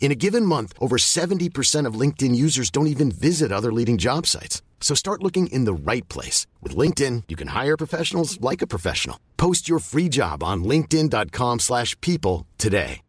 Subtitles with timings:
[0.00, 4.26] In a given month, over 70% of LinkedIn users don't even visit other leading job
[4.26, 4.62] sites.
[4.80, 6.46] So start looking in the right place.
[6.62, 9.18] With LinkedIn, you can hire professionals like a professional.
[9.36, 13.02] Post your free job on linkedin.com slash people today.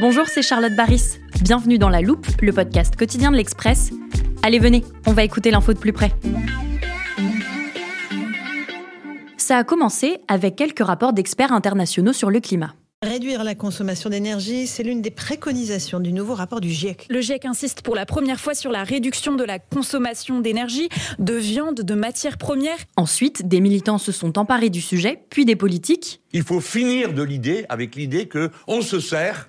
[0.00, 1.18] Bonjour, c'est Charlotte Baris.
[1.42, 3.90] Bienvenue dans La Loupe, le podcast quotidien de l'Express.
[4.42, 6.10] Allez, venez, on va écouter l'info de plus près.
[9.50, 12.72] Ça a commencé avec quelques rapports d'experts internationaux sur le climat.
[13.02, 17.08] Réduire la consommation d'énergie, c'est l'une des préconisations du nouveau rapport du GIEC.
[17.10, 21.34] Le GIEC insiste pour la première fois sur la réduction de la consommation d'énergie, de
[21.34, 22.78] viande, de matières premières.
[22.94, 26.20] Ensuite, des militants se sont emparés du sujet, puis des politiques.
[26.32, 29.48] Il faut finir de l'idée avec l'idée que on se sert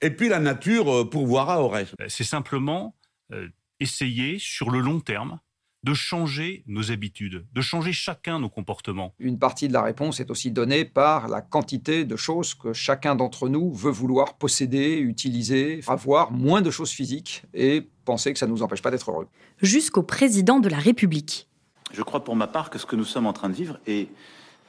[0.00, 1.92] et puis la nature euh, pourvoira au reste.
[2.08, 2.96] C'est simplement
[3.30, 3.46] euh,
[3.78, 5.38] essayer sur le long terme
[5.84, 9.12] de changer nos habitudes, de changer chacun nos comportements.
[9.18, 13.14] Une partie de la réponse est aussi donnée par la quantité de choses que chacun
[13.14, 18.46] d'entre nous veut vouloir posséder, utiliser, avoir moins de choses physiques et penser que ça
[18.46, 19.28] ne nous empêche pas d'être heureux.
[19.60, 21.48] Jusqu'au président de la République.
[21.92, 24.08] Je crois pour ma part que ce que nous sommes en train de vivre est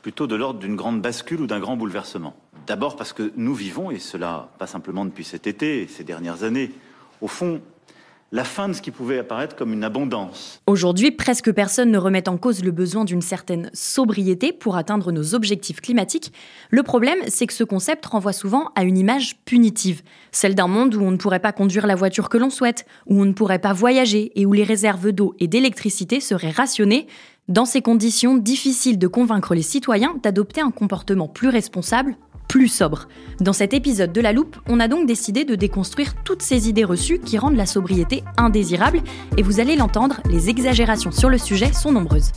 [0.01, 2.35] plutôt de l'ordre d'une grande bascule ou d'un grand bouleversement.
[2.67, 6.43] D'abord parce que nous vivons, et cela pas simplement depuis cet été et ces dernières
[6.43, 6.71] années,
[7.21, 7.61] au fond,
[8.31, 10.61] la fin de ce qui pouvait apparaître comme une abondance.
[10.67, 15.35] Aujourd'hui, presque personne ne remet en cause le besoin d'une certaine sobriété pour atteindre nos
[15.35, 16.33] objectifs climatiques.
[16.69, 20.95] Le problème, c'est que ce concept renvoie souvent à une image punitive, celle d'un monde
[20.95, 23.59] où on ne pourrait pas conduire la voiture que l'on souhaite, où on ne pourrait
[23.59, 27.07] pas voyager et où les réserves d'eau et d'électricité seraient rationnées.
[27.47, 32.17] Dans ces conditions, difficile de convaincre les citoyens d'adopter un comportement plus responsable,
[32.55, 33.09] plus sobre.
[33.41, 36.85] Dans cet épisode de La Loupe, on a donc décidé de déconstruire toutes ces idées
[36.85, 39.01] reçues qui rendent la sobriété indésirable,
[39.35, 42.31] et vous allez l'entendre, les exagérations sur le sujet sont nombreuses.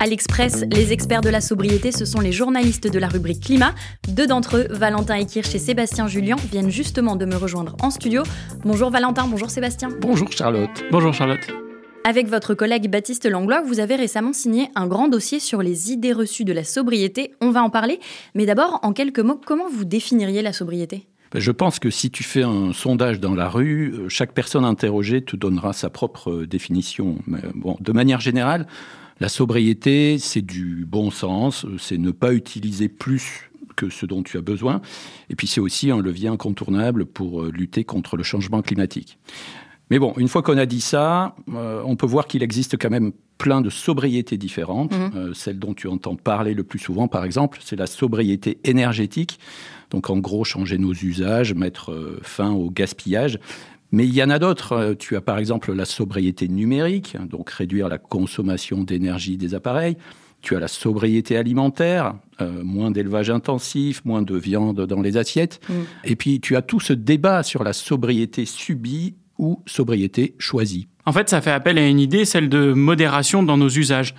[0.00, 3.72] À l'Express, les experts de la sobriété, ce sont les journalistes de la rubrique Climat.
[4.08, 8.24] Deux d'entre eux, Valentin Ekirch et Sébastien Julien, viennent justement de me rejoindre en studio.
[8.64, 9.90] Bonjour Valentin, bonjour Sébastien.
[10.00, 10.82] Bonjour Charlotte.
[10.90, 11.69] Bonjour Charlotte.
[12.02, 16.14] Avec votre collègue Baptiste Langlois, vous avez récemment signé un grand dossier sur les idées
[16.14, 17.32] reçues de la sobriété.
[17.42, 18.00] On va en parler.
[18.34, 21.06] Mais d'abord, en quelques mots, comment vous définiriez la sobriété?
[21.32, 24.64] Ben, je pense que si tu fais un sondage dans la rue, euh, chaque personne
[24.64, 27.18] interrogée te donnera sa propre euh, définition.
[27.26, 28.66] Mais bon, de manière générale,
[29.20, 34.22] la sobriété, c'est du bon sens, euh, c'est ne pas utiliser plus que ce dont
[34.22, 34.80] tu as besoin.
[35.28, 39.18] Et puis c'est aussi un levier incontournable pour lutter contre le changement climatique.
[39.90, 42.90] Mais bon, une fois qu'on a dit ça, euh, on peut voir qu'il existe quand
[42.90, 44.92] même plein de sobriétés différentes.
[44.92, 45.10] Mhm.
[45.16, 49.40] Euh, celle dont tu entends parler le plus souvent, par exemple, c'est la sobriété énergétique.
[49.90, 53.40] Donc en gros, changer nos usages, mettre euh, fin au gaspillage.
[53.90, 54.94] Mais il y en a d'autres.
[55.00, 59.96] Tu as par exemple la sobriété numérique, donc réduire la consommation d'énergie des appareils.
[60.42, 62.14] Tu as la sobriété alimentaire,
[62.62, 65.60] moins d'élevage intensif, moins de viande dans les assiettes.
[65.68, 65.74] Mhm.
[66.04, 70.86] Et puis tu as tout ce débat sur la sobriété subie ou sobriété choisie.
[71.06, 74.14] En fait, ça fait appel à une idée, celle de modération dans nos usages.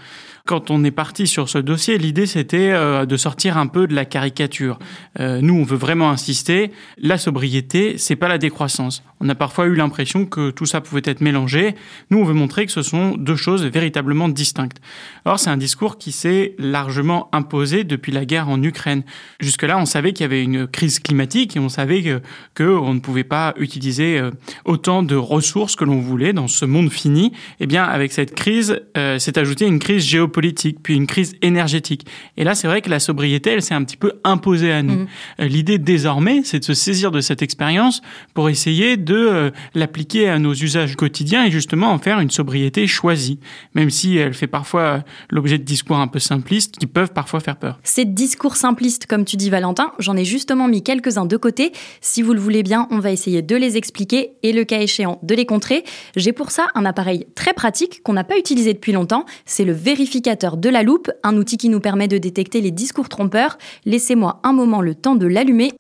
[0.52, 3.96] Quand on est parti sur ce dossier, l'idée c'était euh, de sortir un peu de
[3.96, 4.80] la caricature.
[5.18, 9.02] Euh, nous, on veut vraiment insister, la sobriété, c'est pas la décroissance.
[9.22, 11.76] On a parfois eu l'impression que tout ça pouvait être mélangé.
[12.10, 14.82] Nous, on veut montrer que ce sont deux choses véritablement distinctes.
[15.24, 19.04] Or, c'est un discours qui s'est largement imposé depuis la guerre en Ukraine.
[19.40, 22.20] Jusque-là, on savait qu'il y avait une crise climatique et on savait
[22.56, 24.32] que, on ne pouvait pas utiliser euh,
[24.66, 27.32] autant de ressources que l'on voulait dans ce monde fini.
[27.62, 32.08] Eh bien, avec cette crise, s'est ajoutée une crise géopolitique politique, puis une crise énergétique.
[32.36, 35.06] Et là, c'est vrai que la sobriété, elle s'est un petit peu imposée à nous.
[35.40, 38.02] Euh, L'idée désormais, c'est de se saisir de cette expérience
[38.34, 42.88] pour essayer de euh, l'appliquer à nos usages quotidiens et justement en faire une sobriété
[42.88, 43.38] choisie,
[43.76, 45.00] même si elle fait parfois euh,
[45.30, 47.80] l'objet de discours un peu simplistes qui peuvent parfois faire peur.
[47.84, 51.72] Ces discours simplistes, comme tu dis Valentin, j'en ai justement mis quelques-uns de côté.
[52.02, 55.20] Si vous le voulez bien, on va essayer de les expliquer et le cas échéant
[55.22, 55.84] de les contrer.
[56.16, 59.26] J'ai pour ça un appareil très pratique qu'on n'a pas utilisé depuis longtemps.
[59.46, 63.10] C'est le vérificateur de la loupe, un outil qui nous permet de détecter les discours
[63.10, 63.58] trompeurs.
[63.86, 65.72] Laissez-moi un moment le temps de l'allumer.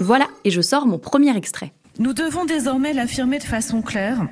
[0.00, 1.72] Voilà, et je sors mon premier extrait.
[1.98, 4.26] Nous devons désormais l'affirmer de façon claire.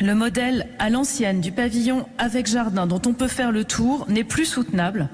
[0.00, 4.24] Le modèle à l'ancienne du pavillon avec jardin dont on peut faire le tour n'est
[4.24, 5.08] plus soutenable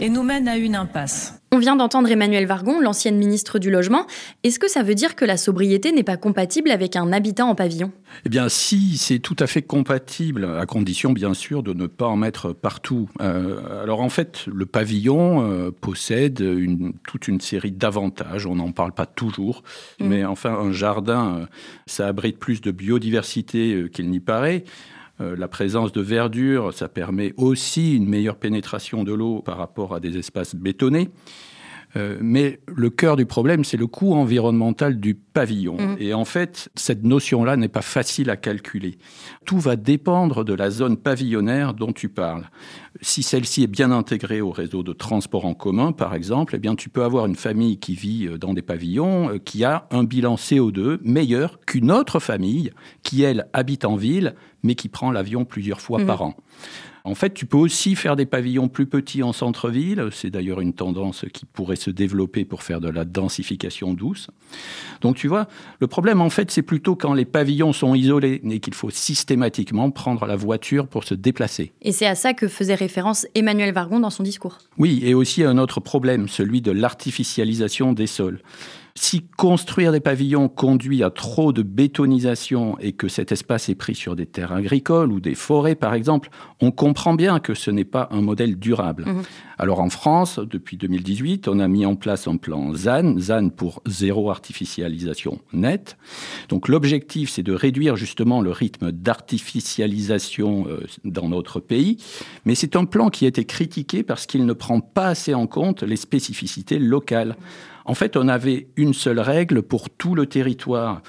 [0.00, 1.35] et nous mène à une impasse.
[1.52, 4.06] On vient d'entendre Emmanuel Vargon, l'ancienne ministre du Logement.
[4.42, 7.54] Est-ce que ça veut dire que la sobriété n'est pas compatible avec un habitat en
[7.54, 7.92] pavillon?
[8.24, 12.06] Eh bien, si, c'est tout à fait compatible, à condition, bien sûr, de ne pas
[12.06, 13.08] en mettre partout.
[13.20, 18.46] Euh, alors, en fait, le pavillon euh, possède une, toute une série d'avantages.
[18.46, 19.62] On n'en parle pas toujours.
[20.00, 20.06] Mm.
[20.06, 21.46] Mais enfin, un jardin, euh,
[21.86, 24.64] ça abrite plus de biodiversité qu'il n'y paraît.
[25.20, 29.94] Euh, la présence de verdure, ça permet aussi une meilleure pénétration de l'eau par rapport
[29.94, 31.10] à des espaces bétonnés.
[31.96, 35.76] Euh, mais le cœur du problème, c'est le coût environnemental du pavillon.
[35.78, 35.96] Mhm.
[35.98, 38.98] Et en fait, cette notion-là n'est pas facile à calculer.
[39.44, 42.50] Tout va dépendre de la zone pavillonnaire dont tu parles.
[43.00, 46.74] Si celle-ci est bien intégrée au réseau de transport en commun, par exemple, eh bien,
[46.74, 50.34] tu peux avoir une famille qui vit euh, dans des pavillons qui a un bilan
[50.34, 52.72] CO2 meilleur qu'une autre famille
[53.02, 54.34] qui, elle, habite en ville,
[54.66, 56.06] mais qui prend l'avion plusieurs fois Mhm.
[56.06, 56.34] par an.
[57.04, 60.08] En fait, tu peux aussi faire des pavillons plus petits en centre-ville.
[60.10, 64.26] C'est d'ailleurs une tendance qui pourrait se développer pour faire de la densification douce.
[65.02, 65.46] Donc, tu vois,
[65.78, 69.92] le problème, en fait, c'est plutôt quand les pavillons sont isolés et qu'il faut systématiquement
[69.92, 71.70] prendre la voiture pour se déplacer.
[71.80, 74.58] Et c'est à ça que faisait référence Emmanuel Vargon dans son discours.
[74.76, 78.40] Oui, et aussi un autre problème, celui de l'artificialisation des sols.
[78.98, 83.94] Si construire des pavillons conduit à trop de bétonisation et que cet espace est pris
[83.94, 86.30] sur des terres agricoles ou des forêts, par exemple,
[86.62, 89.04] on comprend bien que ce n'est pas un modèle durable.
[89.04, 89.22] Mhm.
[89.58, 93.82] Alors en France, depuis 2018, on a mis en place un plan ZAN, ZAN pour
[93.84, 95.98] zéro artificialisation nette.
[96.48, 101.98] Donc l'objectif, c'est de réduire justement le rythme d'artificialisation euh, dans notre pays,
[102.46, 105.46] mais c'est un plan qui a été critiqué parce qu'il ne prend pas assez en
[105.46, 107.36] compte les spécificités locales.
[107.86, 111.02] En fait, on avait une seule règle pour tout le territoire.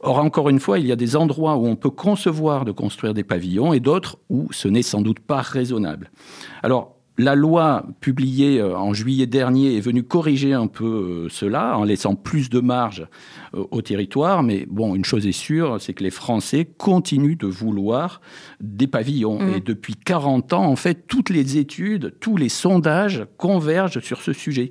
[0.00, 3.14] Or, encore une fois, il y a des endroits où on peut concevoir de construire
[3.14, 6.10] des pavillons et d'autres où ce n'est sans doute pas raisonnable.
[6.62, 11.78] Alors, la loi publiée euh, en juillet dernier est venue corriger un peu euh, cela
[11.78, 13.06] en laissant plus de marge
[13.54, 14.42] euh, au territoire.
[14.42, 18.20] Mais bon, une chose est sûre, c'est que les Français continuent de vouloir
[18.60, 19.38] des pavillons.
[19.38, 19.54] Mm.
[19.54, 24.32] Et depuis 40 ans, en fait, toutes les études, tous les sondages convergent sur ce
[24.32, 24.70] sujet.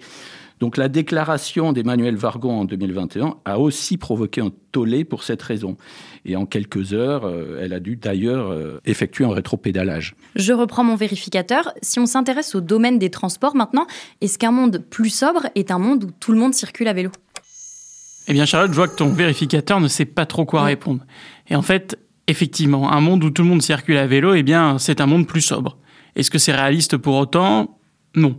[0.63, 5.75] Donc la déclaration d'Emmanuel Vargon en 2021 a aussi provoqué un tollé pour cette raison.
[6.23, 10.15] Et en quelques heures, euh, elle a dû d'ailleurs euh, effectuer un rétropédalage.
[10.37, 11.73] Je reprends mon vérificateur.
[11.81, 13.87] Si on s'intéresse au domaine des transports maintenant,
[14.21, 17.11] est-ce qu'un monde plus sobre est un monde où tout le monde circule à vélo?
[18.29, 21.03] Eh bien, Charlotte, je vois que ton vérificateur ne sait pas trop quoi répondre.
[21.49, 24.77] Et en fait, effectivement, un monde où tout le monde circule à vélo, eh bien,
[24.79, 25.77] c'est un monde plus sobre.
[26.15, 27.79] Est-ce que c'est réaliste pour autant?
[28.15, 28.37] Non.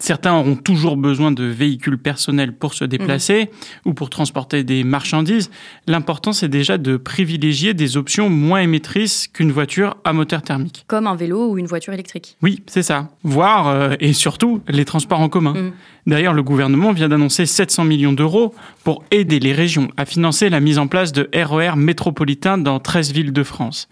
[0.00, 3.50] Certains auront toujours besoin de véhicules personnels pour se déplacer
[3.84, 5.50] ou pour transporter des marchandises.
[5.88, 10.84] L'important, c'est déjà de privilégier des options moins émettrices qu'une voiture à moteur thermique.
[10.86, 12.36] Comme un vélo ou une voiture électrique.
[12.42, 13.10] Oui, c'est ça.
[13.24, 15.54] Voire, euh, et surtout, les transports en commun.
[15.54, 15.72] Mm.
[16.06, 20.60] D'ailleurs, le gouvernement vient d'annoncer 700 millions d'euros pour aider les régions à financer la
[20.60, 23.88] mise en place de RER métropolitains dans 13 villes de France.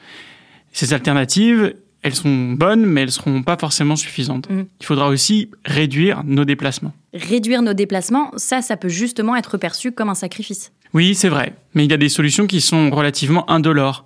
[0.72, 1.74] Ces alternatives,
[2.06, 4.48] elles sont bonnes, mais elles ne seront pas forcément suffisantes.
[4.50, 4.62] Mm.
[4.80, 6.92] Il faudra aussi réduire nos déplacements.
[7.12, 10.72] Réduire nos déplacements, ça, ça peut justement être perçu comme un sacrifice.
[10.94, 14.04] Oui, c'est vrai, mais il y a des solutions qui sont relativement indolores.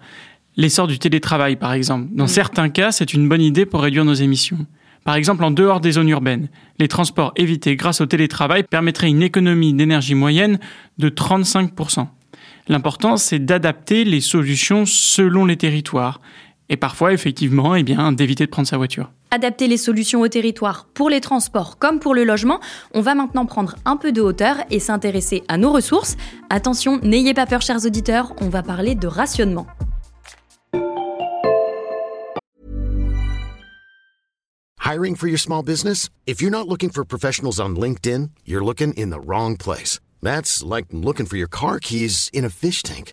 [0.57, 2.09] L'essor du télétravail, par exemple.
[2.13, 2.29] Dans Mm.
[2.29, 4.67] certains cas, c'est une bonne idée pour réduire nos émissions.
[5.05, 9.23] Par exemple, en dehors des zones urbaines, les transports évités grâce au télétravail permettraient une
[9.23, 10.59] économie d'énergie moyenne
[10.99, 12.07] de 35%.
[12.69, 16.21] L'important, c'est d'adapter les solutions selon les territoires.
[16.71, 19.11] Et parfois, effectivement, eh bien, d'éviter de prendre sa voiture.
[19.33, 22.61] Adapter les solutions au territoire pour les transports comme pour le logement,
[22.95, 26.17] on va maintenant prendre un peu de hauteur et s'intéresser à nos ressources.
[26.49, 29.67] Attention, n'ayez pas peur chers auditeurs, on va parler de rationnement.
[34.85, 36.09] Hiring for your small business?
[36.27, 40.01] If you're not looking for professionals on LinkedIn, you're looking in the wrong place.
[40.23, 43.13] That's like looking for your car keys in a fish tank.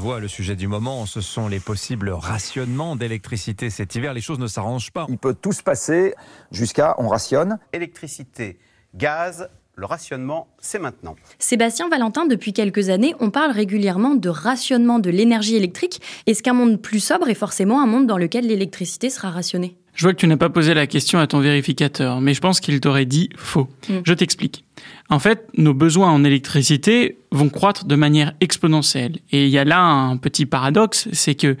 [0.00, 4.14] Voit, le sujet du moment, ce sont les possibles rationnements d'électricité cet hiver.
[4.14, 5.06] Les choses ne s'arrangent pas.
[5.10, 6.14] Il peut tout se passer
[6.50, 7.58] jusqu'à on rationne.
[7.74, 8.58] Électricité,
[8.94, 11.16] gaz, le rationnement, c'est maintenant.
[11.38, 16.00] Sébastien Valentin, depuis quelques années, on parle régulièrement de rationnement de l'énergie électrique.
[16.26, 19.76] Est-ce qu'un monde plus sobre est forcément un monde dans lequel l'électricité sera rationnée?
[19.94, 22.60] Je vois que tu n'as pas posé la question à ton vérificateur, mais je pense
[22.60, 23.68] qu'il t'aurait dit faux.
[23.88, 23.94] Mm.
[24.04, 24.64] Je t'explique.
[25.08, 29.18] En fait, nos besoins en électricité vont croître de manière exponentielle.
[29.32, 31.56] Et il y a là un petit paradoxe, c'est que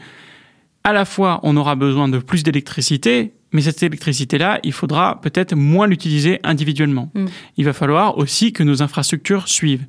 [0.84, 5.56] à la fois on aura besoin de plus d'électricité, mais cette électricité-là, il faudra peut-être
[5.56, 7.10] moins l'utiliser individuellement.
[7.14, 7.26] Mm.
[7.56, 9.86] Il va falloir aussi que nos infrastructures suivent.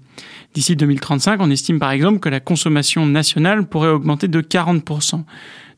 [0.54, 5.24] D'ici 2035, on estime par exemple que la consommation nationale pourrait augmenter de 40%.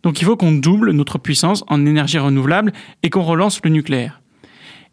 [0.04, 4.20] Donc il faut qu'on double notre puissance en énergie renouvelable et qu'on relance le nucléaire.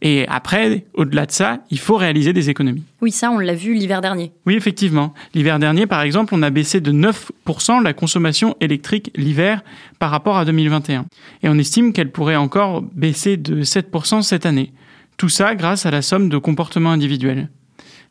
[0.02, 2.84] Et après, au-delà de ça, il faut réaliser des économies.
[3.02, 4.32] Oui, ça, on l'a vu l'hiver dernier.
[4.46, 5.12] Oui, effectivement.
[5.34, 9.62] L'hiver dernier, par exemple, on a baissé de 9% la consommation électrique l'hiver
[9.98, 11.04] par rapport à 2021.
[11.42, 14.72] Et on estime qu'elle pourrait encore baisser de 7% cette année.
[15.18, 17.50] Tout ça grâce à la somme de comportements individuels.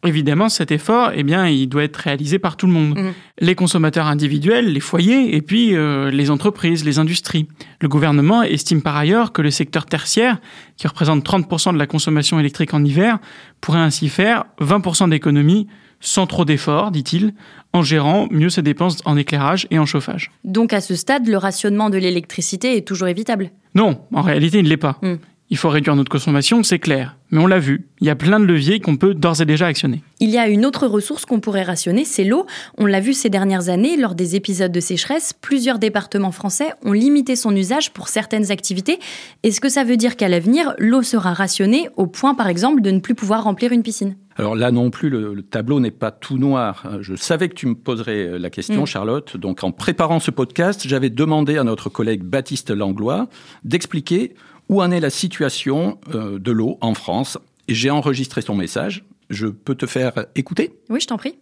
[0.05, 2.97] Évidemment, cet effort, eh bien, il doit être réalisé par tout le monde.
[2.97, 3.13] Mhm.
[3.41, 7.47] Les consommateurs individuels, les foyers, et puis euh, les entreprises, les industries.
[7.81, 10.39] Le gouvernement estime par ailleurs que le secteur tertiaire,
[10.77, 13.19] qui représente 30% de la consommation électrique en hiver,
[13.59, 15.67] pourrait ainsi faire 20% d'économies
[15.99, 17.33] sans trop d'efforts, dit-il,
[17.73, 20.31] en gérant mieux ses dépenses en éclairage et en chauffage.
[20.43, 23.51] Donc à ce stade, le rationnement de l'électricité est toujours évitable?
[23.75, 24.97] Non, en réalité, il ne l'est pas.
[25.01, 25.15] Mm.
[25.51, 27.15] Il faut réduire notre consommation, c'est clair.
[27.31, 29.65] Mais on l'a vu, il y a plein de leviers qu'on peut d'ores et déjà
[29.65, 30.03] actionner.
[30.19, 32.45] Il y a une autre ressource qu'on pourrait rationner, c'est l'eau.
[32.77, 36.91] On l'a vu ces dernières années, lors des épisodes de sécheresse, plusieurs départements français ont
[36.91, 38.99] limité son usage pour certaines activités.
[39.41, 42.91] Est-ce que ça veut dire qu'à l'avenir, l'eau sera rationnée au point, par exemple, de
[42.91, 44.15] ne plus pouvoir remplir une piscine?
[44.37, 46.85] Alors là non plus, le, le tableau n'est pas tout noir.
[47.01, 48.87] Je savais que tu me poserais la question, Mm.
[48.87, 49.35] Charlotte.
[49.35, 53.27] Donc en préparant ce podcast, j'avais demandé à notre collègue Baptiste Langlois
[53.65, 54.35] d'expliquer
[54.69, 57.37] où en est la situation euh, de l'eau en France?
[57.67, 59.03] J'ai enregistré son message.
[59.29, 60.79] Je peux te faire écouter?
[60.89, 61.37] Oui, je t'en prie.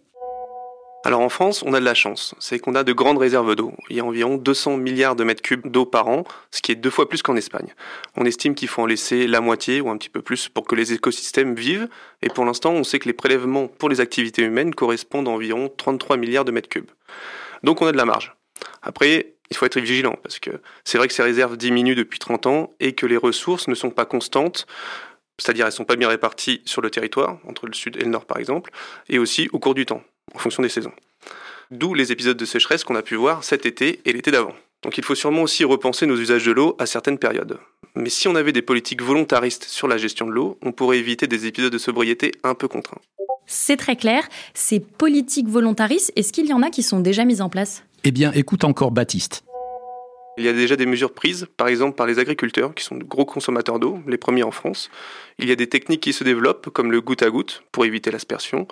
[1.04, 3.72] Alors en France, on a de la chance, c'est qu'on a de grandes réserves d'eau.
[3.88, 6.74] Il y a environ 200 milliards de mètres cubes d'eau par an, ce qui est
[6.74, 7.72] deux fois plus qu'en Espagne.
[8.16, 10.74] On estime qu'il faut en laisser la moitié ou un petit peu plus pour que
[10.74, 11.88] les écosystèmes vivent,
[12.20, 15.72] et pour l'instant, on sait que les prélèvements pour les activités humaines correspondent à environ
[15.74, 16.90] 33 milliards de mètres cubes.
[17.62, 18.36] Donc on a de la marge.
[18.88, 20.50] Après, il faut être vigilant, parce que
[20.84, 23.90] c'est vrai que ces réserves diminuent depuis 30 ans et que les ressources ne sont
[23.90, 24.66] pas constantes,
[25.38, 28.10] c'est-à-dire elles ne sont pas bien réparties sur le territoire, entre le sud et le
[28.10, 28.70] nord par exemple,
[29.08, 30.02] et aussi au cours du temps,
[30.34, 30.92] en fonction des saisons.
[31.70, 34.54] D'où les épisodes de sécheresse qu'on a pu voir cet été et l'été d'avant.
[34.82, 37.58] Donc il faut sûrement aussi repenser nos usages de l'eau à certaines périodes.
[37.94, 41.26] Mais si on avait des politiques volontaristes sur la gestion de l'eau, on pourrait éviter
[41.26, 43.00] des épisodes de sobriété un peu contraints.
[43.46, 44.28] C'est très clair.
[44.54, 47.82] Ces politiques volontaristes, est-ce qu'il y en a qui sont déjà mises en place?
[48.04, 49.44] Eh bien, écoute encore Baptiste.
[50.38, 53.02] Il y a déjà des mesures prises, par exemple par les agriculteurs, qui sont de
[53.02, 54.88] gros consommateurs d'eau, les premiers en France.
[55.40, 58.12] Il y a des techniques qui se développent, comme le goutte à goutte, pour éviter
[58.12, 58.68] l'aspersion,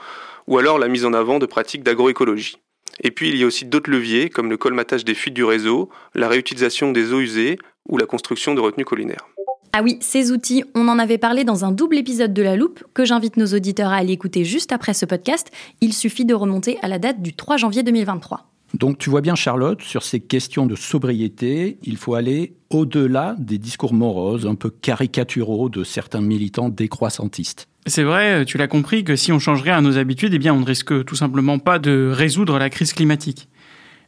[0.47, 2.59] ou alors la mise en avant de pratiques d'agroécologie.
[3.03, 5.91] Et puis il y a aussi d'autres leviers, comme le colmatage des fuites du réseau,
[6.15, 9.27] la réutilisation des eaux usées, ou la construction de retenues collinaires.
[9.73, 12.85] Ah oui, ces outils, on en avait parlé dans un double épisode de La Loupe
[12.95, 15.51] que j'invite nos auditeurs à aller écouter juste après ce podcast.
[15.81, 18.47] Il suffit de remonter à la date du 3 janvier 2023.
[18.75, 23.59] Donc tu vois bien Charlotte, sur ces questions de sobriété, il faut aller au-delà des
[23.59, 27.69] discours moroses, un peu caricaturaux de certains militants décroissantistes.
[27.87, 30.61] C'est vrai, tu l'as compris, que si on changerait à nos habitudes, eh bien, on
[30.61, 33.49] ne risque tout simplement pas de résoudre la crise climatique.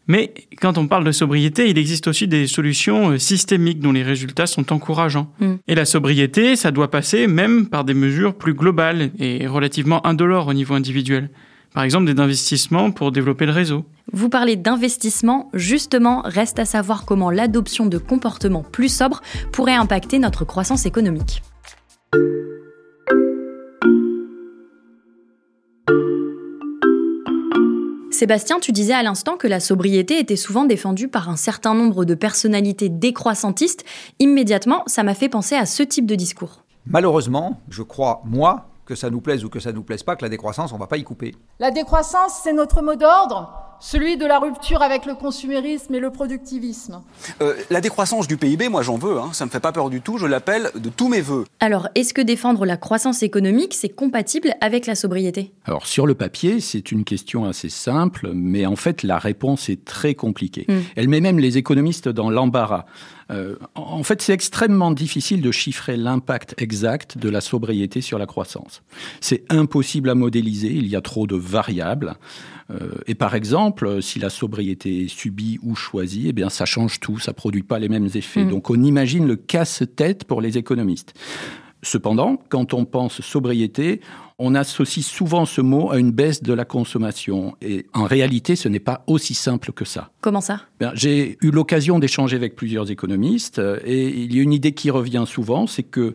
[0.09, 4.03] Mais quand on parle de sobriété, il existe aussi des solutions euh, systémiques dont les
[4.03, 5.31] résultats sont encourageants.
[5.39, 5.55] Mm.
[5.69, 10.49] Et la sobriété, ça doit passer même par des mesures plus globales et relativement indolores
[10.49, 11.29] au niveau individuel.
[11.75, 13.85] Par exemple, des investissements pour développer le réseau.
[14.11, 19.21] Vous parlez d'investissement, justement, reste à savoir comment l'adoption de comportements plus sobres
[19.53, 21.43] pourrait impacter notre croissance économique.
[28.11, 32.07] Sébastien, tu disais à l'instant que la sobriété était souvent défendue par un certain nombre
[32.07, 33.85] de personnalités décroissantistes.
[34.21, 36.65] Immédiatement, ça m'a fait penser à ce type de discours.
[36.87, 40.25] Malheureusement, je crois, moi, que ça nous plaise ou que ça nous plaise pas, que
[40.25, 41.35] la décroissance, on va pas y couper.
[41.61, 43.68] La décroissance, c'est notre mot d'ordre.
[43.81, 47.03] Celui de la rupture avec le consumérisme et le productivisme.
[47.41, 49.31] Euh, la décroissance du PIB, moi j'en veux, hein.
[49.33, 51.45] ça me fait pas peur du tout, je l'appelle de tous mes voeux.
[51.61, 55.53] Alors, est-ce que défendre la croissance économique, c'est compatible avec la sobriété?
[55.65, 59.85] Alors, sur le papier, c'est une question assez simple, mais en fait, la réponse est
[59.85, 60.67] très compliquée.
[60.69, 60.79] Mm.
[60.97, 62.87] Elle met même les économistes dans l'embarras.
[63.31, 68.27] Euh, en fait, c'est extrêmement difficile de chiffrer l'impact exact de la sobriété sur la
[68.27, 68.83] croissance.
[69.21, 72.15] C'est impossible à modéliser, il y a trop de variables.
[72.71, 77.01] Euh, et par exemple, si la sobriété est subie ou choisie, eh bien, ça change
[77.01, 78.45] tout, ça produit pas les mêmes effets.
[78.45, 78.51] Mm.
[78.51, 81.15] Donc, on imagine le casse-tête pour les économistes.
[81.83, 84.01] Cependant, quand on pense sobriété,
[84.39, 87.57] on associe souvent ce mot à une baisse de la consommation.
[87.61, 90.11] Et en réalité, ce n'est pas aussi simple que ça.
[90.21, 90.63] Comment ça?
[90.79, 94.73] Bien, J'ai eu l'occasion d'échanger avec plusieurs économistes euh, et il y a une idée
[94.73, 96.15] qui revient souvent, c'est que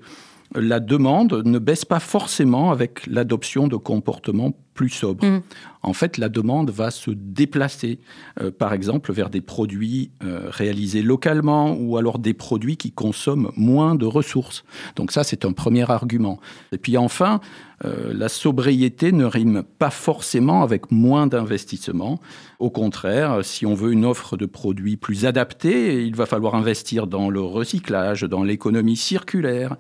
[0.56, 5.26] la demande ne baisse pas forcément avec l'adoption de comportements plus sobres.
[5.26, 5.42] Mm.
[5.84, 8.00] En fait, la demande va se déplacer,
[8.42, 13.52] euh, par exemple, vers des produits euh, réalisés localement ou alors des produits qui consomment
[13.56, 14.64] moins de ressources.
[14.96, 16.40] Donc ça, c'est un premier argument.
[16.72, 17.42] Et puis enfin,
[17.86, 22.20] euh, la sobriété ne rime pas forcément avec moins d'investissement.
[22.60, 27.08] Au contraire, si on veut une offre de produits plus adaptée, il va falloir investir
[27.08, 29.76] dans le recyclage, dans l'économie circulaire,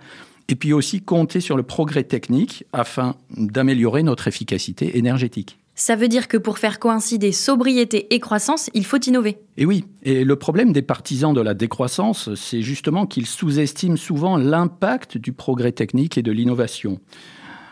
[0.50, 5.59] et puis aussi compter sur le progrès technique afin d'améliorer notre efficacité énergétique.
[5.75, 9.38] Ça veut dire que pour faire coïncider sobriété et croissance, il faut innover.
[9.57, 14.38] Et oui, et le problème des partisans de la décroissance, c'est justement qu'ils sous-estiment souvent
[14.38, 17.00] l'impact du progrès technique et de l'innovation.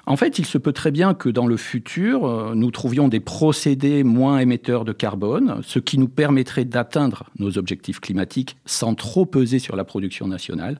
[0.08, 3.20] En fait, il se peut très bien que dans le futur, euh, nous trouvions des
[3.20, 9.25] procédés moins émetteurs de carbone, ce qui nous permettrait d'atteindre nos objectifs climatiques sans trop
[9.25, 10.79] peser sur la production nationale.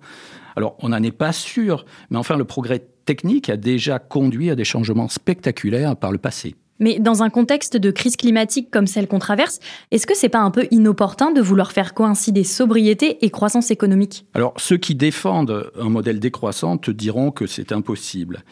[0.56, 4.56] Alors, on n'en est pas sûr, mais enfin, le progrès technique a déjà conduit à
[4.56, 6.56] des changements spectaculaires par le passé.
[6.82, 9.60] Mais dans un contexte de crise climatique comme celle qu'on traverse,
[9.92, 14.26] est-ce que c'est pas un peu inopportun de vouloir faire coïncider sobriété et croissance économique?
[14.34, 18.44] Alors, ceux qui défendent un modèle décroissant te diront que c'est impossible.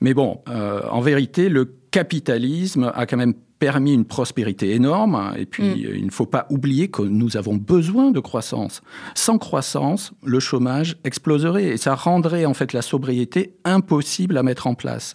[0.00, 5.32] Mais bon, euh, en vérité, le capitalisme a quand même permis une prospérité énorme.
[5.38, 5.94] Et puis, Mm.
[6.00, 8.82] il ne faut pas oublier que nous avons besoin de croissance.
[9.14, 14.66] Sans croissance, le chômage exploserait et ça rendrait en fait la sobriété impossible à mettre
[14.66, 15.14] en place.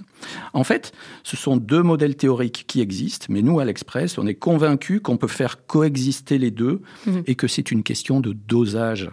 [0.54, 0.92] En fait,
[1.24, 5.18] ce sont deux modèles théoriques qui existent, mais nous, à l'Express, on est convaincus qu'on
[5.18, 7.24] peut faire coexister les deux Mhm.
[7.28, 9.10] et que c'est une question de dosage.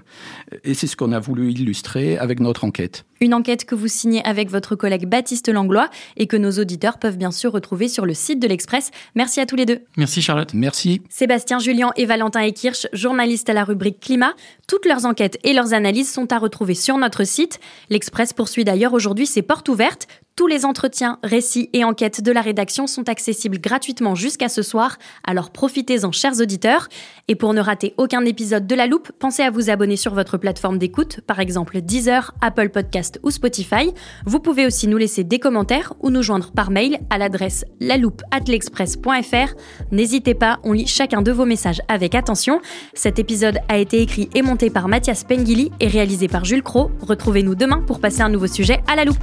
[0.65, 3.05] Et c'est ce qu'on a voulu illustrer avec notre enquête.
[3.21, 7.17] Une enquête que vous signez avec votre collègue Baptiste Langlois et que nos auditeurs peuvent
[7.17, 8.91] bien sûr retrouver sur le site de l'Express.
[9.15, 9.81] Merci à tous les deux.
[9.97, 10.53] Merci Charlotte.
[10.53, 11.01] Merci.
[11.09, 14.35] Sébastien Julien et Valentin Ekirch, journalistes à la rubrique Climat.
[14.69, 17.61] Toutes leurs enquêtes et leurs analyses sont à retrouver sur notre site.
[17.89, 20.07] L'Express poursuit d'ailleurs aujourd'hui ses portes ouvertes.
[20.37, 24.99] Tous les entretiens, récits et enquêtes de la rédaction sont accessibles gratuitement jusqu'à ce soir,
[25.25, 26.89] alors profitez-en chers auditeurs.
[27.29, 30.37] Et pour ne rater aucun épisode de La Loupe, pensez à vous abonner sur votre
[30.37, 33.93] plateforme d'écoute, par exemple Deezer, Apple Podcast ou Spotify.
[34.27, 39.55] Vous pouvez aussi nous laisser des commentaires ou nous joindre par mail à l'adresse laloupe@l'express.fr.
[39.93, 42.61] N'hésitez pas, on lit chacun de vos messages avec attention.
[42.93, 46.91] Cet épisode a été écrit et monté par Mathias Pengili et réalisé par Jules Cro.
[47.03, 49.23] Retrouvez-nous demain pour passer un nouveau sujet à la loupe.